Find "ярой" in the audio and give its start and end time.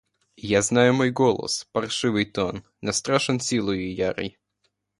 3.93-4.39